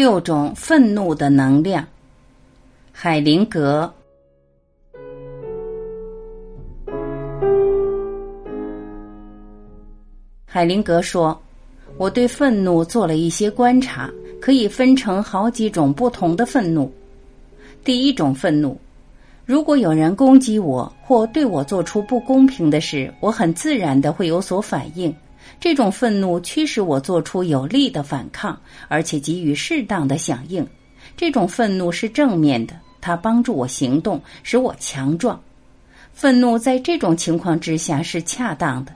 [0.00, 1.86] 六种愤怒的能量。
[2.90, 3.92] 海灵格。
[10.46, 11.38] 海灵格说
[12.00, 14.10] ：“我对愤怒做了一些观察，
[14.40, 16.90] 可以分成好几种不同的愤怒。
[17.84, 18.80] 第一种愤怒，
[19.44, 25.14] 如果有人攻击我或对我做出不公平的事，我很自然的会有所反应。”
[25.58, 28.58] 这种愤怒驱使我做出有力的反抗，
[28.88, 30.66] 而且给予适当的响应。
[31.16, 35.40] 这种愤怒是正面的，它帮助我行动，使我强壮。
[36.12, 38.94] 愤怒在这种情况之下是恰当的。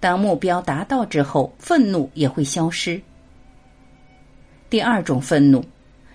[0.00, 3.00] 当目标达到之后，愤怒也会消失。
[4.68, 5.64] 第二种愤怒，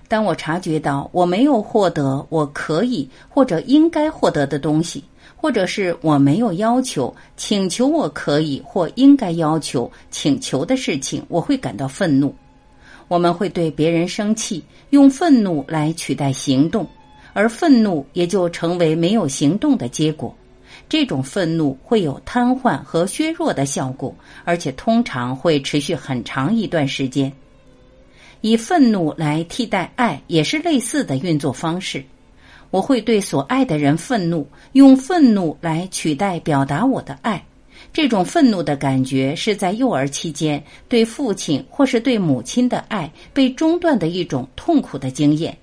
[0.10, 5.02] 当我察觉到我没有获得我可以或者应该获得的东西。
[5.42, 12.36] 或者是我没有要求、请求我可以或应该要求、请求的事情，我会感到愤怒。
[13.08, 16.86] 我们会对别人生气，用愤怒来取代行动，
[17.32, 20.36] 而愤怒也就成为没有行动的结果。
[20.90, 24.14] 这种愤怒会有瘫痪和削弱的效果，
[24.44, 27.32] 而且通常会持续很长一段时间。
[28.42, 32.04] 以愤怒来替代爱，也是类似的运作方式。
[32.72, 37.44] 我会对所爱的人愤怒，用愤怒来取代表达我的爱。
[37.92, 45.58] 这种愤怒的感觉是在幼儿期间对父亲或是对母亲的爱被中断的一种痛苦的经验。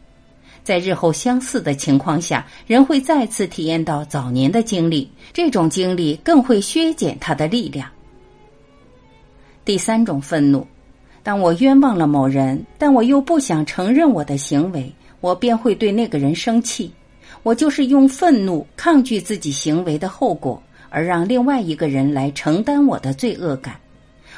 [0.64, 7.88] 在日后相似的情况下，人会再次体验到早年的经历，这种经历更会削减他的力量。
[9.64, 10.66] 第三种愤怒，
[11.26, 14.92] 当我冤枉了某人，但我又不想承认我的行为。
[15.20, 16.88] 我便会对那个人生气，
[17.42, 23.74] 我就是用愤怒抗拒自己行为的后果，而让另外一个人来承担我的罪恶感。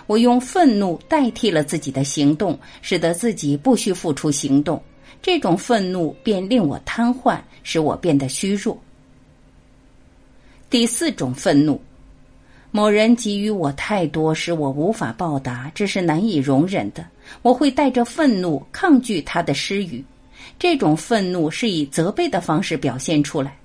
[0.07, 4.83] 我用愤怒代替了自己的行动，使得自己不需付出行动。
[5.21, 8.81] 这种愤怒便令我瘫痪，使我变得虚弱。
[10.71, 11.79] 第四种愤怒，
[12.71, 17.05] 某人给予我太多，使我无法报答，这是难以容忍的。
[17.41, 20.05] 我会带着愤怒抗拒他的施予。
[20.59, 23.57] 这种愤怒是以责备的方式表现出来，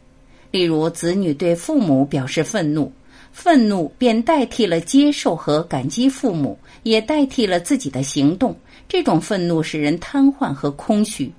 [0.52, 2.92] 例如子女对父母表示愤怒，
[3.32, 8.56] 愤怒便代替了接受和感激父母，也代替了自己的行动。
[8.88, 11.32] 这种愤怒使人瘫痪和空虚，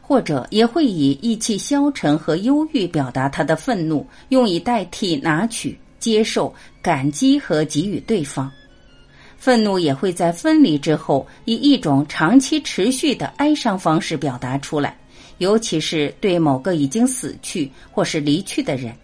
[0.00, 8.48] 或者也会以意气消沉和忧郁表达他的愤怒，用以代替拿取、接受、感激和给予对方。
[9.36, 14.96] 愤怒也会在分离之后以一种长期持续的哀伤方式表达出来，
[15.38, 18.94] 尤其是对某个已经死去或是离去的人。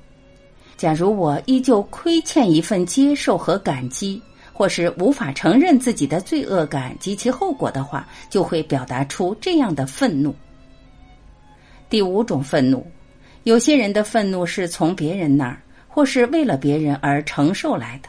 [0.77, 10.33] 假如我依旧亏欠一份接受和感激，或是无法承认自己的罪恶感及其后果的话，就会表达出这样的愤怒。
[11.91, 12.87] 第五种愤怒，
[13.43, 15.61] 有些人的愤怒是从别人那儿
[15.95, 18.09] 或是为了别人而承受来的。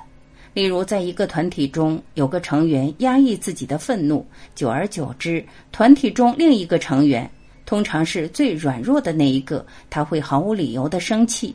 [0.53, 7.29] 例如，在一个团体中，有个成员压抑自己的愤怒，久而久之，团体中另一个成员，
[7.65, 11.53] 通常是最软弱的那一个，他会毫无理由的生气。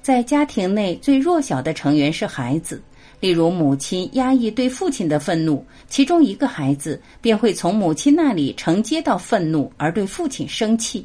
[0.00, 2.80] 在家庭内最弱小的成员是孩子，
[3.20, 11.04] 例如母亲压抑对父亲的愤怒，其中一个孩子便会从母亲那里承接到愤怒，而对父亲生气。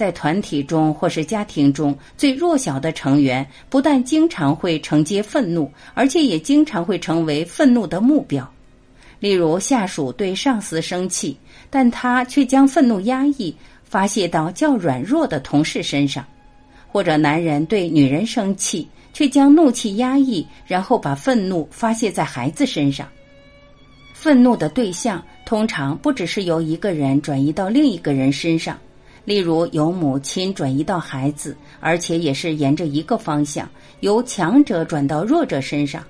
[0.00, 8.50] 在团体中或是家庭中最弱小的成员，不但经常会承接愤怒，而且也经常会成为愤怒的目标。
[9.18, 11.36] 例如，下属对上司生气，
[11.68, 16.24] 但他却将愤怒压抑，发泄到较软弱的同事身上；
[16.88, 23.06] 或者，男人对女人生气，却将怒气压抑，然后把愤怒发泄在孩子身上。
[24.14, 28.78] 愤怒的对象通常不只是由一个人转移到另一个人身上。
[29.24, 33.68] 例如，由母亲转移到孩子，而且也是沿着一个方向，
[34.00, 36.02] 由强者转到弱者身上。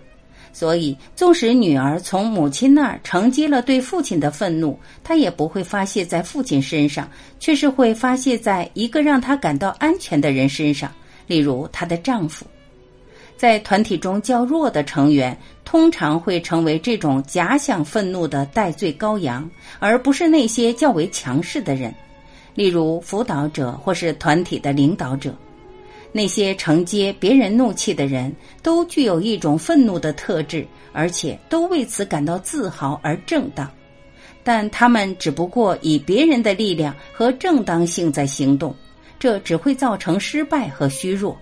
[0.53, 7.09] 所以，纵使女儿从母亲那儿承接了对父亲的愤怒，她也不会发泄在父亲身上，
[7.39, 10.91] 却是会发泄在一个让她感到安全的人身上，
[11.27, 12.45] 例如她的丈夫。
[13.37, 19.49] 在团体中较弱的成员，通常会成为这种假想愤怒的代罪羔羊，
[19.79, 21.95] 而不是那些较为强势的人。
[22.55, 25.35] 例如，辅导者或是团体的领导者，
[26.13, 33.71] 那些承接别人怒气的人，都具有一种愤怒的特质，而且都为此感到自豪而正当。
[34.43, 38.75] 但他们只不过以别人的力量和正当性在行动，
[39.19, 41.37] 这只会造成失败和虚弱。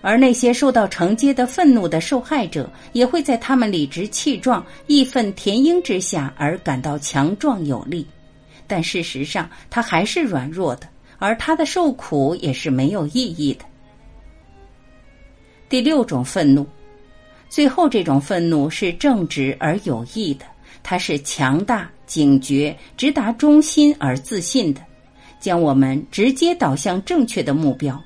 [0.00, 8.06] 而那些受到承接的愤怒的受害者，也会在他们理直气壮、义愤填膺之下而感到强壮有力。
[8.66, 13.64] 但事实上他还是软弱的，而他的受苦也是没有意义的。
[15.68, 16.66] 第六种愤怒，
[17.48, 20.44] 最后这种愤怒是正直而有益的，
[20.82, 24.80] 它是强大、警觉、直达中心而自信的，
[25.40, 28.00] 将我们直接导向正确的目标。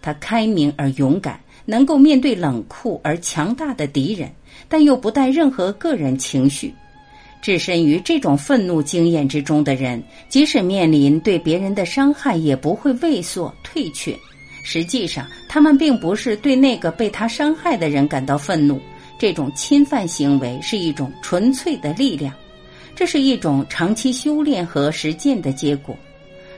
[0.00, 4.30] 他开明而勇敢，能够面对冷酷而强大的敌人，
[4.68, 6.72] 但又不带任何个人情绪。
[7.40, 14.14] 置身于这种愤怒经验之中的人，即使面临对别人的伤害，也不会畏缩退却。
[14.62, 18.80] 实际上，他们并不是对那个被他伤害的人感到愤怒。
[19.18, 22.34] 这种侵犯行为是一种纯粹的力量，
[22.94, 25.96] 这是一种长期修炼和实践的结果。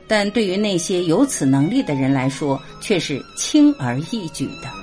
[0.09, 4.82] 但对于那些有此能力的人来说，却是轻而易举的。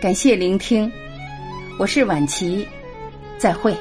[0.00, 0.90] 感谢聆听，
[1.76, 2.64] 我是婉琪，
[3.36, 3.74] 再会。